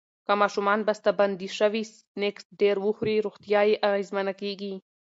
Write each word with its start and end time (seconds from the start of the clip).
که 0.25 0.33
ماشومان 0.41 0.79
بستهبندي 0.87 1.47
شوي 1.57 1.83
سنکس 1.93 2.45
ډیر 2.61 2.75
وخوري، 2.85 3.15
روغتیا 3.25 3.61
یې 3.69 3.81
اغېزمنه 3.89 4.33
کېږي. 4.41 4.73